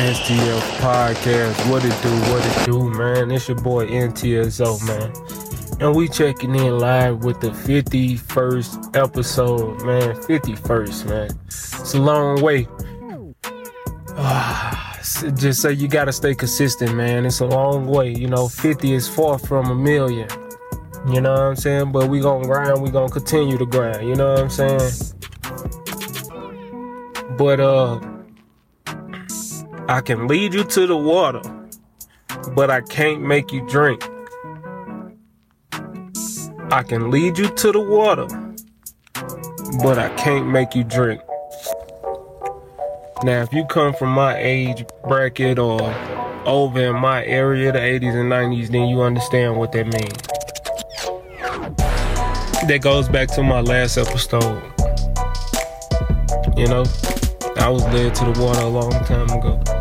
STF 0.00 0.60
Podcast. 0.80 1.70
What 1.70 1.84
it 1.84 1.94
do, 2.02 2.10
what 2.32 2.42
it 2.42 2.64
do, 2.64 2.88
man. 2.88 3.30
It's 3.30 3.48
your 3.48 3.58
boy 3.58 3.86
NTSO, 3.86 4.80
man. 4.86 5.12
And 5.78 5.94
we 5.94 6.08
checking 6.08 6.54
in 6.54 6.78
live 6.78 7.22
with 7.22 7.40
the 7.42 7.50
51st 7.50 8.96
episode, 8.96 9.84
man. 9.84 10.16
51st, 10.16 11.06
man. 11.06 11.30
It's 11.46 11.92
a 11.92 12.00
long 12.00 12.40
way. 12.40 12.66
Ah, 14.16 14.98
just 15.34 15.60
say 15.60 15.72
you 15.74 15.86
gotta 15.86 16.12
stay 16.12 16.34
consistent, 16.34 16.94
man. 16.94 17.26
It's 17.26 17.40
a 17.40 17.46
long 17.46 17.86
way. 17.86 18.10
You 18.10 18.28
know, 18.28 18.48
50 18.48 18.94
is 18.94 19.06
far 19.06 19.38
from 19.38 19.70
a 19.70 19.74
million. 19.74 20.30
You 21.12 21.20
know 21.20 21.32
what 21.32 21.42
I'm 21.42 21.56
saying? 21.56 21.92
But 21.92 22.08
we 22.08 22.20
gonna 22.20 22.46
grind, 22.46 22.80
we 22.80 22.90
gonna 22.90 23.12
continue 23.12 23.58
to 23.58 23.66
grind. 23.66 24.08
You 24.08 24.14
know 24.14 24.32
what 24.32 24.40
I'm 24.40 24.50
saying? 24.50 24.92
But 27.36 27.60
uh 27.60 28.19
I 29.90 30.00
can 30.00 30.28
lead 30.28 30.54
you 30.54 30.62
to 30.62 30.86
the 30.86 30.96
water, 30.96 31.42
but 32.54 32.70
I 32.70 32.80
can't 32.80 33.22
make 33.22 33.50
you 33.50 33.66
drink. 33.66 34.08
I 36.70 36.84
can 36.84 37.10
lead 37.10 37.36
you 37.36 37.48
to 37.48 37.72
the 37.72 37.80
water, 37.80 38.28
but 39.82 39.98
I 39.98 40.08
can't 40.10 40.46
make 40.46 40.76
you 40.76 40.84
drink. 40.84 41.20
Now, 43.24 43.42
if 43.42 43.52
you 43.52 43.64
come 43.64 43.92
from 43.92 44.10
my 44.10 44.38
age 44.38 44.86
bracket 45.08 45.58
or 45.58 45.82
over 46.46 46.78
in 46.78 46.94
my 46.94 47.24
area, 47.24 47.72
the 47.72 47.80
80s 47.80 48.14
and 48.14 48.30
90s, 48.30 48.68
then 48.68 48.86
you 48.86 49.02
understand 49.02 49.56
what 49.56 49.72
that 49.72 49.86
means. 49.88 50.22
That 52.68 52.78
goes 52.80 53.08
back 53.08 53.26
to 53.30 53.42
my 53.42 53.60
last 53.60 53.98
episode. 53.98 54.62
You 56.56 56.68
know, 56.68 56.84
I 57.56 57.68
was 57.68 57.82
led 57.86 58.14
to 58.14 58.24
the 58.26 58.40
water 58.40 58.60
a 58.60 58.68
long 58.68 58.92
time 59.04 59.28
ago. 59.30 59.79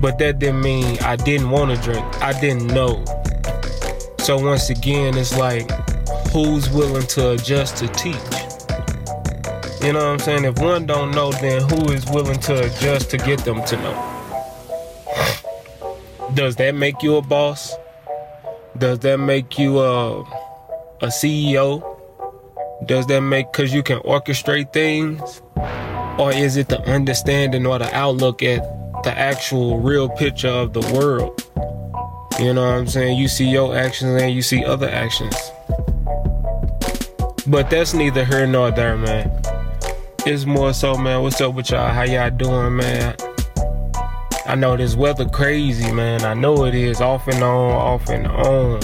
But 0.00 0.18
that 0.18 0.38
didn't 0.38 0.60
mean 0.60 0.98
I 1.00 1.16
didn't 1.16 1.50
want 1.50 1.74
to 1.74 1.82
drink. 1.82 2.04
I 2.22 2.38
didn't 2.40 2.68
know. 2.68 3.04
So 4.18 4.38
once 4.38 4.70
again, 4.70 5.16
it's 5.16 5.36
like, 5.36 5.70
who's 6.30 6.70
willing 6.70 7.06
to 7.08 7.32
adjust 7.32 7.78
to 7.78 7.88
teach? 7.88 8.14
You 9.82 9.92
know 9.92 10.00
what 10.00 10.12
I'm 10.12 10.18
saying? 10.18 10.44
If 10.44 10.58
one 10.58 10.86
don't 10.86 11.12
know, 11.12 11.32
then 11.32 11.62
who 11.68 11.92
is 11.92 12.04
willing 12.10 12.38
to 12.40 12.66
adjust 12.66 13.10
to 13.10 13.16
get 13.16 13.44
them 13.44 13.64
to 13.64 13.76
know? 13.76 14.14
Does 16.34 16.56
that 16.56 16.74
make 16.74 17.02
you 17.02 17.16
a 17.16 17.22
boss? 17.22 17.74
Does 18.76 18.98
that 19.00 19.18
make 19.18 19.58
you 19.58 19.78
uh, 19.78 20.24
a, 21.00 21.06
a 21.06 21.08
CEO? 21.08 21.82
Does 22.86 23.06
that 23.06 23.22
make 23.22 23.50
because 23.50 23.72
you 23.72 23.82
can 23.82 23.98
orchestrate 24.00 24.72
things? 24.72 25.42
Or 26.18 26.32
is 26.32 26.56
it 26.56 26.68
the 26.68 26.80
understanding 26.82 27.66
or 27.66 27.78
the 27.78 27.92
outlook 27.94 28.42
at 28.42 28.60
the 29.08 29.18
actual 29.18 29.80
real 29.80 30.06
picture 30.06 30.48
of 30.48 30.74
the 30.74 30.82
world? 30.92 31.42
You 32.38 32.52
know 32.52 32.60
what 32.60 32.74
I'm 32.74 32.86
saying? 32.86 33.16
You 33.16 33.26
see 33.26 33.48
your 33.48 33.74
actions 33.74 34.20
and 34.20 34.30
you 34.30 34.42
see 34.42 34.62
other 34.66 34.86
actions. 34.86 35.34
But 37.46 37.70
that's 37.70 37.94
neither 37.94 38.22
here 38.26 38.46
nor 38.46 38.70
there, 38.70 38.98
man. 38.98 39.32
It's 40.26 40.44
more 40.44 40.74
so, 40.74 40.94
man. 40.94 41.22
What's 41.22 41.40
up 41.40 41.54
with 41.54 41.70
y'all? 41.70 41.88
How 41.88 42.02
y'all 42.02 42.28
doing, 42.28 42.76
man? 42.76 43.16
I 44.44 44.54
know 44.54 44.76
this 44.76 44.94
weather 44.94 45.26
crazy, 45.26 45.90
man. 45.90 46.22
I 46.22 46.34
know 46.34 46.66
it 46.66 46.74
is 46.74 47.00
off 47.00 47.26
and 47.28 47.42
on, 47.42 47.72
off 47.72 48.10
and 48.10 48.26
on. 48.26 48.80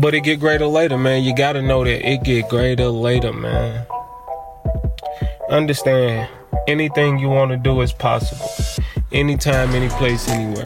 But 0.00 0.14
it 0.14 0.22
get 0.22 0.40
greater 0.40 0.66
later, 0.66 0.96
man. 0.96 1.22
You 1.22 1.36
gotta 1.36 1.60
know 1.60 1.84
that 1.84 2.10
it 2.10 2.24
get 2.24 2.48
greater 2.48 2.88
later, 2.88 3.34
man. 3.34 3.86
Understand, 5.50 6.30
anything 6.66 7.18
you 7.18 7.28
want 7.28 7.50
to 7.50 7.56
do 7.56 7.80
is 7.80 7.92
possible. 7.92 8.50
Anytime, 9.12 9.70
any 9.70 9.88
place, 9.90 10.28
anywhere. 10.28 10.64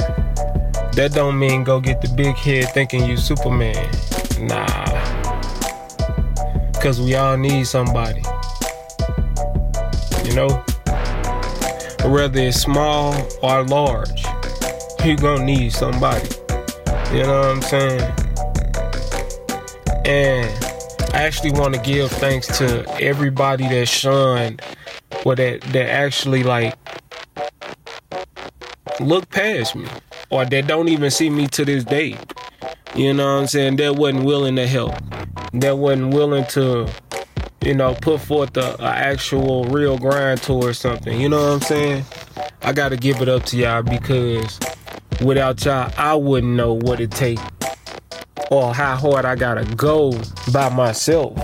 That 0.93 1.13
don't 1.15 1.39
mean 1.39 1.65
go 1.65 1.81
get 1.81 2.01
the 2.01 2.09
big 2.09 2.37
head 2.37 2.73
thinking 2.75 3.05
you 3.05 3.17
Superman. 3.17 3.89
Nah. 4.41 4.67
Cause 6.81 7.01
we 7.01 7.15
all 7.15 7.37
need 7.37 7.67
somebody. 7.67 8.23
You 10.25 10.35
know? 10.35 10.65
Whether 12.05 12.41
it's 12.41 12.61
small 12.61 13.15
or 13.43 13.65
large, 13.65 14.25
you 15.05 15.17
gonna 15.17 15.45
need 15.45 15.73
somebody. 15.73 16.29
You 17.13 17.23
know 17.23 17.41
what 17.41 17.51
I'm 17.51 17.63
saying? 17.63 18.01
And 20.05 20.65
I 21.15 21.23
actually 21.23 21.53
want 21.53 21.75
to 21.75 21.81
give 21.81 22.11
thanks 22.13 22.47
to 22.59 22.85
everybody 23.01 23.69
that 23.69 23.87
shunned 23.87 24.63
or 25.29 25.35
that 25.35 25.61
that 25.61 25.91
actually 25.91 26.43
like 26.43 26.75
look 28.99 29.29
past 29.29 29.77
me 29.77 29.87
or 30.31 30.47
that 30.47 30.67
don't 30.67 30.89
even 30.89 31.11
see 31.11 31.29
me 31.29 31.47
to 31.49 31.67
this 31.67 31.85
day. 31.85 32.17
You 32.95 33.13
know 33.13 33.35
what 33.35 33.43
I'm 33.43 33.47
saying? 33.47 33.77
That 33.77 33.97
wasn't 33.97 34.25
willing 34.25 34.57
to 34.57 34.67
help. 34.67 34.95
That 35.53 35.77
wasn't 35.77 36.15
willing 36.15 36.47
to, 36.47 36.91
you 37.61 37.75
know, 37.75 37.95
put 37.95 38.23
forth 38.23 38.57
a, 38.57 38.83
a 38.83 38.89
actual 38.89 39.65
real 39.65 39.99
grind 39.99 40.43
towards 40.43 40.79
something. 40.79 41.21
You 41.21 41.29
know 41.29 41.43
what 41.43 41.53
I'm 41.53 41.61
saying? 41.61 42.05
I 42.63 42.73
gotta 42.73 42.97
give 42.97 43.21
it 43.21 43.29
up 43.29 43.45
to 43.47 43.57
y'all 43.59 43.83
because 43.83 44.59
without 45.23 45.63
y'all, 45.65 45.93
I 45.99 46.15
wouldn't 46.15 46.55
know 46.55 46.73
what 46.73 47.01
it 47.01 47.11
takes 47.11 47.43
or 48.51 48.73
how 48.75 48.97
hard 48.97 49.27
I 49.27 49.37
gotta 49.37 49.65
go 49.77 50.19
by 50.53 50.71
myself 50.71 51.37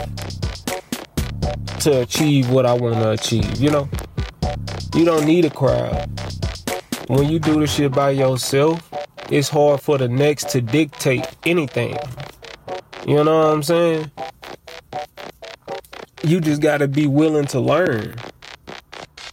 to 1.84 2.00
achieve 2.00 2.50
what 2.50 2.64
I 2.66 2.72
wanna 2.72 3.10
achieve, 3.10 3.60
you 3.60 3.70
know? 3.70 3.88
You 4.94 5.04
don't 5.04 5.26
need 5.26 5.44
a 5.44 5.50
crowd. 5.50 6.08
When 7.08 7.28
you 7.28 7.38
do 7.38 7.60
the 7.60 7.66
shit 7.66 7.92
by 7.92 8.10
yourself, 8.10 8.90
it's 9.30 9.50
hard 9.50 9.82
for 9.82 9.98
the 9.98 10.08
next 10.08 10.48
to 10.50 10.62
dictate 10.62 11.26
anything. 11.44 11.96
You 13.06 13.22
know 13.22 13.38
what 13.38 13.54
I'm 13.54 13.62
saying? 13.62 14.10
You 16.22 16.40
just 16.40 16.62
gotta 16.62 16.88
be 16.88 17.06
willing 17.06 17.46
to 17.48 17.60
learn. 17.60 18.14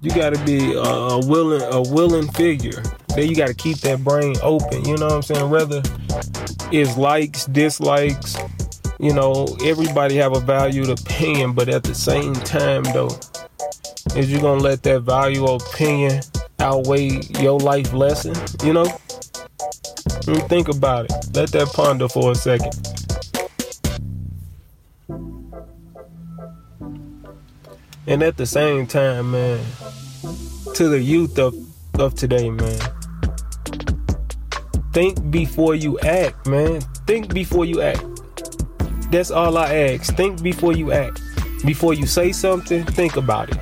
You 0.01 0.11
gotta 0.11 0.43
be 0.43 0.73
a, 0.73 0.81
a 0.81 1.25
willing 1.25 1.61
a 1.61 1.81
willing 1.81 2.27
figure. 2.33 2.83
Then 3.15 3.29
you 3.29 3.35
gotta 3.35 3.53
keep 3.53 3.77
that 3.77 4.03
brain 4.03 4.35
open. 4.41 4.83
You 4.83 4.97
know 4.97 5.05
what 5.05 5.13
I'm 5.13 5.21
saying? 5.21 5.49
Whether 5.49 5.81
it's 6.71 6.97
likes, 6.97 7.45
dislikes, 7.45 8.35
you 9.01 9.13
know, 9.13 9.47
everybody 9.65 10.15
have 10.17 10.35
a 10.35 10.39
valued 10.39 10.89
opinion, 10.89 11.53
but 11.53 11.67
at 11.67 11.81
the 11.81 11.95
same 11.95 12.35
time 12.35 12.83
though, 12.83 13.09
is 14.15 14.31
you 14.31 14.39
gonna 14.39 14.61
let 14.61 14.83
that 14.83 15.01
value 15.01 15.45
opinion 15.45 16.21
outweigh 16.59 17.19
your 17.39 17.59
life 17.59 17.93
lesson, 17.93 18.35
you 18.63 18.73
know? 18.73 18.85
think 20.47 20.67
about 20.67 21.05
it. 21.05 21.11
Let 21.33 21.51
that 21.53 21.71
ponder 21.73 22.07
for 22.07 22.31
a 22.31 22.35
second. 22.35 22.73
And 28.05 28.21
at 28.21 28.37
the 28.37 28.45
same 28.45 28.85
time, 28.85 29.31
man, 29.31 29.59
to 30.75 30.89
the 30.89 30.99
youth 31.01 31.39
of, 31.39 31.55
of 31.99 32.13
today, 32.13 32.49
man, 32.49 32.79
think 34.93 35.31
before 35.31 35.73
you 35.73 35.97
act, 35.99 36.47
man. 36.47 36.81
Think 37.07 37.33
before 37.33 37.65
you 37.65 37.81
act. 37.81 38.10
That's 39.11 39.29
all 39.29 39.57
I 39.57 39.73
ask. 39.73 40.15
Think 40.15 40.41
before 40.41 40.71
you 40.71 40.93
act. 40.93 41.21
Before 41.65 41.93
you 41.93 42.05
say 42.05 42.31
something, 42.31 42.85
think 42.85 43.17
about 43.17 43.49
it. 43.49 43.59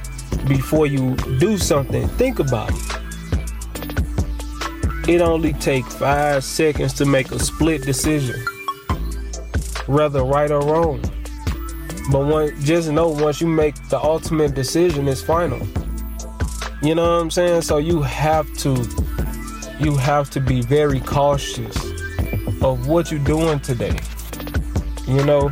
Before 0.48 0.86
you 0.86 1.16
do 1.40 1.58
something, 1.58 2.08
think 2.10 2.38
about 2.38 2.70
it. 2.72 3.00
It 5.10 5.22
only 5.22 5.54
takes 5.54 5.96
five 5.96 6.44
seconds 6.44 6.94
to 6.94 7.06
make 7.06 7.32
a 7.32 7.40
split 7.40 7.82
decision, 7.82 8.40
whether 9.88 10.24
right 10.24 10.52
or 10.52 10.62
wrong. 10.62 11.02
But 12.12 12.28
one, 12.28 12.62
just 12.62 12.92
know 12.92 13.10
once 13.10 13.42
you 13.42 13.48
make 13.48 13.74
the 13.90 14.00
ultimate 14.00 14.54
decision, 14.54 15.08
it's 15.08 15.24
final. 15.24 15.60
You 16.84 16.94
know 16.94 17.16
what 17.16 17.22
I'm 17.24 17.31
saying? 17.31 17.63
So 17.63 17.80
you 17.80 18.04
have 18.04 18.54
to, 18.57 18.88
you 19.80 19.98
have 19.98 20.30
to 20.30 20.40
be 20.40 20.62
very 20.62 21.00
cautious 21.00 21.75
of 22.62 22.88
what 22.88 23.10
you're 23.10 23.19
doing 23.24 23.60
today. 23.62 23.98
You 25.10 25.26
know, 25.26 25.52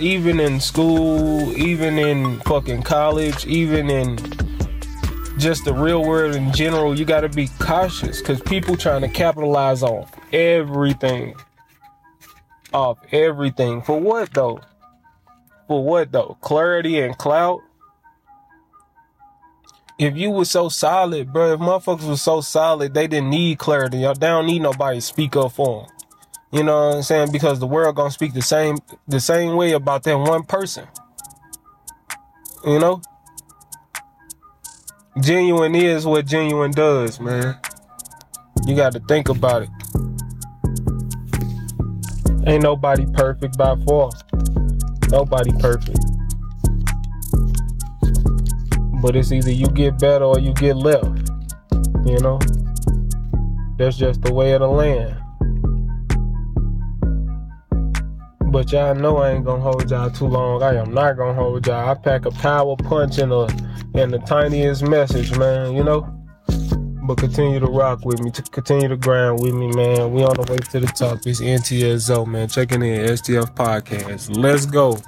even 0.00 0.40
in 0.40 0.60
school, 0.60 1.54
even 1.58 1.98
in 1.98 2.40
fucking 2.40 2.82
college, 2.82 3.46
even 3.46 3.90
in 3.90 4.16
just 5.38 5.66
the 5.66 5.74
real 5.74 6.02
world 6.02 6.34
in 6.34 6.50
general, 6.52 6.98
you 6.98 7.04
got 7.04 7.20
to 7.20 7.28
be 7.28 7.48
cautious 7.58 8.20
because 8.20 8.40
people 8.40 8.78
trying 8.78 9.02
to 9.02 9.08
capitalize 9.08 9.82
off 9.82 10.10
everything. 10.32 11.34
Off 12.72 12.98
everything. 13.12 13.82
For 13.82 14.00
what 14.00 14.32
though? 14.32 14.60
For 15.66 15.84
what 15.84 16.10
though? 16.10 16.38
Clarity 16.40 17.00
and 17.00 17.16
clout? 17.18 17.60
If 19.98 20.16
you 20.16 20.30
was 20.30 20.50
so 20.50 20.70
solid, 20.70 21.30
bro, 21.30 21.52
if 21.52 21.60
motherfuckers 21.60 22.08
was 22.08 22.22
so 22.22 22.40
solid, 22.40 22.94
they 22.94 23.06
didn't 23.06 23.28
need 23.28 23.58
clarity. 23.58 23.98
They 23.98 24.14
don't 24.14 24.46
need 24.46 24.62
nobody 24.62 24.96
to 24.96 25.02
speak 25.02 25.36
up 25.36 25.52
for 25.52 25.82
them. 25.82 25.97
You 26.50 26.62
know 26.62 26.88
what 26.88 26.96
I'm 26.96 27.02
saying? 27.02 27.32
Because 27.32 27.58
the 27.58 27.66
world 27.66 27.96
gonna 27.96 28.10
speak 28.10 28.32
the 28.32 28.42
same 28.42 28.78
the 29.06 29.20
same 29.20 29.56
way 29.56 29.72
about 29.72 30.02
that 30.04 30.16
one 30.16 30.44
person. 30.44 30.86
You 32.64 32.78
know? 32.78 33.02
genuine 35.20 35.74
is 35.74 36.06
what 36.06 36.26
genuine 36.26 36.70
does, 36.70 37.18
man. 37.20 37.58
You 38.66 38.76
got 38.76 38.92
to 38.92 39.00
think 39.00 39.28
about 39.28 39.62
it. 39.62 39.68
Ain't 42.46 42.62
nobody 42.62 43.06
perfect 43.14 43.58
by 43.58 43.76
far. 43.86 44.10
Nobody 45.10 45.52
perfect. 45.58 45.98
But 49.02 49.16
it's 49.16 49.32
either 49.32 49.50
you 49.50 49.66
get 49.68 49.98
better 49.98 50.24
or 50.24 50.38
you 50.38 50.52
get 50.54 50.76
left. 50.76 51.30
You 52.04 52.18
know? 52.20 52.38
That's 53.76 53.96
just 53.96 54.22
the 54.22 54.32
way 54.32 54.52
of 54.52 54.60
the 54.60 54.68
land. 54.68 55.16
But 58.58 58.72
y'all 58.72 58.92
know 58.92 59.18
I 59.18 59.34
ain't 59.34 59.44
gonna 59.44 59.62
hold 59.62 59.88
y'all 59.88 60.10
too 60.10 60.26
long. 60.26 60.64
I 60.64 60.74
am 60.74 60.92
not 60.92 61.16
gonna 61.16 61.32
hold 61.32 61.64
y'all. 61.64 61.90
I 61.90 61.94
pack 61.94 62.24
a 62.24 62.32
power 62.32 62.74
punch 62.74 63.18
in 63.18 63.28
the 63.28 63.46
in 63.94 64.10
the 64.10 64.18
tiniest 64.18 64.82
message, 64.82 65.38
man, 65.38 65.76
you 65.76 65.84
know? 65.84 66.00
But 67.06 67.18
continue 67.18 67.60
to 67.60 67.66
rock 67.66 68.04
with 68.04 68.20
me, 68.20 68.32
to 68.32 68.42
continue 68.42 68.88
to 68.88 68.96
grind 68.96 69.40
with 69.40 69.54
me, 69.54 69.68
man. 69.68 70.10
We 70.12 70.24
on 70.24 70.34
the 70.34 70.52
way 70.52 70.58
to 70.58 70.80
the 70.80 70.88
top. 70.88 71.24
It's 71.24 71.40
NTSO, 71.40 72.26
man. 72.26 72.48
Checking 72.48 72.82
in 72.82 73.06
STF 73.06 73.54
Podcast. 73.54 74.36
Let's 74.36 74.66
go. 74.66 74.98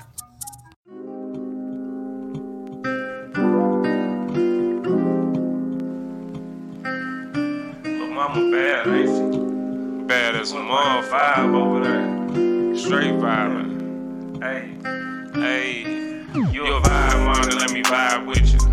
Look, 8.15 8.53
bad, 8.53 8.87
ain't? 8.87 10.07
Bad 10.07 10.37
as 10.37 10.53
a 10.53 10.61
mom 10.61 11.03
five 11.03 11.53
over 11.53 11.83
there. 11.83 12.10
Straight 12.81 13.13
vibing. 13.13 14.43
Hey, 14.43 14.75
hey, 15.39 15.83
you 16.51 16.65
a 16.65 16.81
vibe, 16.81 17.27
man, 17.27 17.59
let 17.59 17.73
me 17.73 17.83
vibe 17.83 18.27
with 18.27 18.55
you. 18.55 18.70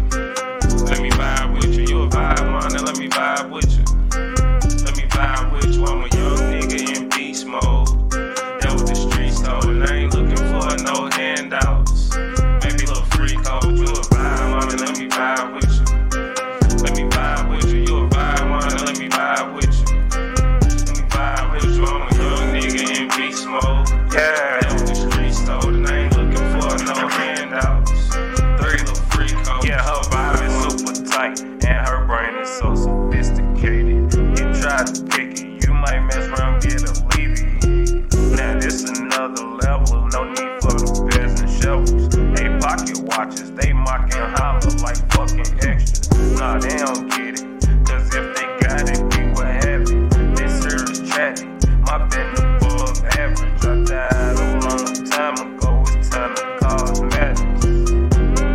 Nah, 46.38 46.60
they 46.60 46.78
don't 46.78 47.10
get 47.10 47.42
it, 47.42 47.86
cause 47.88 48.14
if 48.14 48.36
they 48.36 48.46
got 48.62 48.88
it, 48.88 49.00
we 49.18 49.32
would 49.32 49.48
have 49.48 49.82
it. 49.82 50.36
This 50.36 50.66
is 50.66 51.10
chatty, 51.10 51.48
my 51.82 51.98
been 52.10 52.32
above 52.38 53.04
average. 53.18 53.66
I 53.66 53.84
died 53.84 54.36
a 54.38 54.60
long 54.62 55.06
time 55.10 55.56
ago, 55.56 55.84
it's 55.88 56.10
time 56.10 56.36
to 56.36 56.58
cosmetics. 56.60 57.66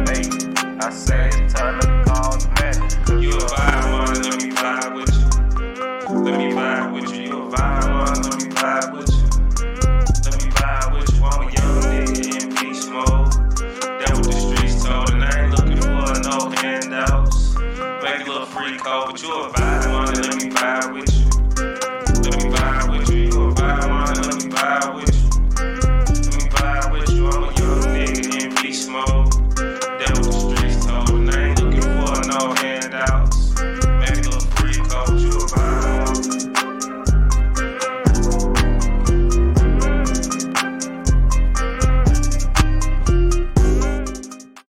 Hey, 0.09 0.77
I 0.81 0.91
say 0.91 1.31
free 18.63 18.79
call, 18.79 19.11
but 19.11 19.21
you'll 19.21 19.49
vibe 19.49 19.93
on 19.93 20.13
it, 20.13 20.19
let 20.19 20.37
me 20.37 20.51
vibe 20.51 20.95
with 20.95 21.09
you. 21.09 21.12